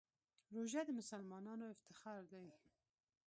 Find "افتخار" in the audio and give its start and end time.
1.75-2.21